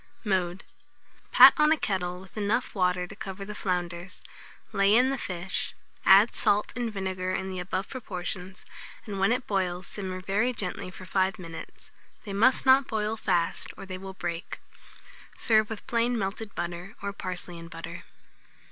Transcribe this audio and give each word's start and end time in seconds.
Mode. 0.23 0.63
Pat 1.31 1.53
on 1.57 1.71
a 1.71 1.77
kettle 1.77 2.19
with 2.19 2.35
enough 2.35 2.73
water 2.73 3.05
to 3.05 3.15
cover 3.15 3.45
the 3.45 3.53
flounders, 3.53 4.23
lay 4.73 4.95
in 4.95 5.11
the 5.11 5.15
fish, 5.19 5.75
add 6.07 6.33
salt 6.33 6.73
and 6.75 6.91
vinegar 6.91 7.31
in 7.33 7.51
the 7.51 7.59
above 7.59 7.87
proportions, 7.87 8.65
and 9.05 9.19
when 9.19 9.31
it 9.31 9.45
boils, 9.45 9.85
simmer 9.85 10.19
very 10.19 10.53
gently 10.53 10.89
for 10.89 11.05
5 11.05 11.37
minutes. 11.37 11.91
They 12.23 12.33
must 12.33 12.65
not 12.65 12.87
boil 12.87 13.15
fast, 13.15 13.67
or 13.77 13.85
they 13.85 13.99
will 13.99 14.15
break. 14.15 14.59
Serve 15.37 15.69
with 15.69 15.85
plain 15.85 16.17
melted 16.17 16.55
butter, 16.55 16.95
or 17.03 17.13
parsley 17.13 17.59
and 17.59 17.69
butter. 17.69 18.03